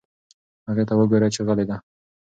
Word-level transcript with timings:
هغې 0.67 0.83
ته 0.89 0.93
وگوره 0.99 1.27
چې 1.35 1.39
غلې 1.47 1.65
ده. 1.69 1.77